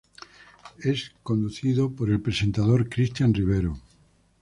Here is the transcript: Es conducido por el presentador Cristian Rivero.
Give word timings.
Es 0.79 1.11
conducido 1.21 1.91
por 1.93 2.09
el 2.09 2.19
presentador 2.19 2.89
Cristian 2.89 3.35
Rivero. 3.35 3.77